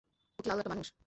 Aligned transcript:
ও 0.37 0.39
কি 0.39 0.49
আদৌ 0.49 0.59
একটা 0.59 0.71
মানুষ? 0.71 0.87